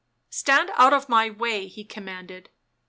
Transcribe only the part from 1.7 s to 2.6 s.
commanded.